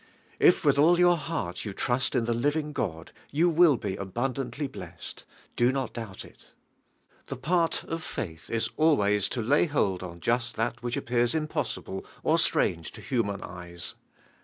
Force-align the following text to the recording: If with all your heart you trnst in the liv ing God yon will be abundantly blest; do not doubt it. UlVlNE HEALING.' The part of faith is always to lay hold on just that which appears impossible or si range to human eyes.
If 0.39 0.65
with 0.65 0.79
all 0.79 0.97
your 0.97 1.15
heart 1.15 1.63
you 1.63 1.75
trnst 1.75 2.15
in 2.15 2.25
the 2.25 2.33
liv 2.33 2.55
ing 2.55 2.73
God 2.73 3.11
yon 3.29 3.55
will 3.55 3.77
be 3.77 3.95
abundantly 3.95 4.65
blest; 4.65 5.25
do 5.55 5.71
not 5.71 5.93
doubt 5.93 6.25
it. 6.25 6.47
UlVlNE 6.47 7.25
HEALING.' 7.25 7.25
The 7.27 7.35
part 7.35 7.83
of 7.83 8.01
faith 8.03 8.49
is 8.49 8.69
always 8.77 9.29
to 9.29 9.43
lay 9.43 9.67
hold 9.67 10.01
on 10.01 10.19
just 10.19 10.55
that 10.55 10.81
which 10.81 10.97
appears 10.97 11.35
impossible 11.35 12.03
or 12.23 12.39
si 12.39 12.57
range 12.57 12.91
to 12.93 13.01
human 13.01 13.43
eyes. 13.43 13.93